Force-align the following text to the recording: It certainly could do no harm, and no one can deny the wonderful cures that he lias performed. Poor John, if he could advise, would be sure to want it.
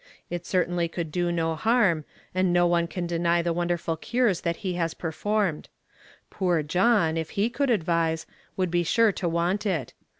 It 0.31 0.47
certainly 0.47 0.87
could 0.87 1.11
do 1.11 1.31
no 1.31 1.53
harm, 1.53 2.05
and 2.33 2.51
no 2.51 2.65
one 2.65 2.87
can 2.87 3.05
deny 3.05 3.43
the 3.43 3.53
wonderful 3.53 3.95
cures 3.97 4.41
that 4.41 4.55
he 4.65 4.73
lias 4.73 4.95
performed. 4.95 5.69
Poor 6.31 6.63
John, 6.63 7.17
if 7.17 7.29
he 7.37 7.51
could 7.51 7.69
advise, 7.69 8.25
would 8.57 8.71
be 8.71 8.81
sure 8.81 9.11
to 9.11 9.29
want 9.29 9.63
it. 9.63 9.93